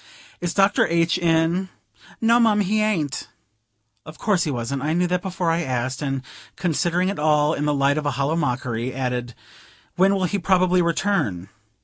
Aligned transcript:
"Is 0.39 0.55
Dr. 0.55 0.87
H. 0.87 1.19
in?" 1.19 1.69
"No, 2.19 2.39
mum, 2.39 2.61
he 2.61 2.81
aint." 2.81 3.27
Of 4.03 4.17
course 4.17 4.45
he 4.45 4.49
wasn't; 4.49 4.81
I 4.81 4.93
knew 4.93 5.05
that 5.05 5.21
before 5.21 5.51
I 5.51 5.61
asked: 5.61 6.01
and, 6.01 6.23
considering 6.55 7.09
it 7.09 7.19
all 7.19 7.53
in 7.53 7.65
the 7.65 7.71
light 7.75 7.99
of 7.99 8.07
a 8.07 8.17
hollow 8.17 8.35
mockery, 8.35 8.95
added: 8.95 9.35
"When 9.97 10.15
will 10.15 10.23
he 10.25 10.39
probably 10.39 10.81
return?" 10.81 11.49